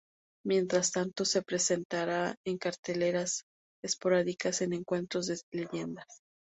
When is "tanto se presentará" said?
0.91-2.35